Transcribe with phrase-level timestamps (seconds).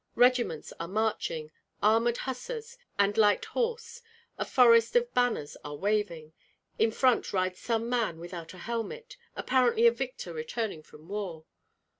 [0.15, 1.51] Regiments are marching,
[1.83, 4.01] armored hussars and light horse;
[4.35, 6.33] a forest of banners are waving;
[6.79, 11.45] in front rides some man without a helmet, apparently a victor returning from war.